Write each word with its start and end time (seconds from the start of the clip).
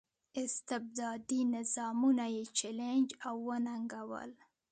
استبدادي 0.43 1.41
نظامونه 1.55 2.25
یې 2.35 2.43
چلنج 2.57 3.07
او 3.27 3.35
وننګول. 3.47 4.31